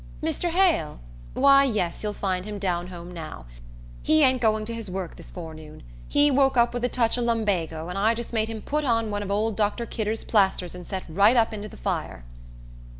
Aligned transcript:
"Mr. 0.23 0.49
Hale? 0.49 0.99
Why, 1.35 1.63
yes, 1.63 2.01
you'll 2.01 2.11
find 2.13 2.43
him 2.43 2.57
down 2.57 2.87
home 2.87 3.11
now. 3.11 3.45
He 4.01 4.23
ain't 4.23 4.41
going 4.41 4.65
to 4.65 4.73
his 4.73 4.89
work 4.89 5.15
this 5.15 5.29
forenoon. 5.29 5.83
He 6.07 6.31
woke 6.31 6.57
up 6.57 6.73
with 6.73 6.83
a 6.83 6.89
touch 6.89 7.19
o' 7.19 7.21
lumbago, 7.21 7.87
and 7.87 7.99
I 7.99 8.15
just 8.15 8.33
made 8.33 8.47
him 8.47 8.63
put 8.63 8.83
on 8.83 9.11
one 9.11 9.21
of 9.21 9.29
old 9.29 9.55
Dr. 9.55 9.85
Kidder's 9.85 10.23
plasters 10.23 10.73
and 10.73 10.87
set 10.87 11.03
right 11.07 11.35
up 11.37 11.53
into 11.53 11.69
the 11.69 11.77
fire." 11.77 12.23